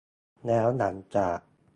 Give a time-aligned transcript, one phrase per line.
[0.45, 1.39] แล้วหลังจาก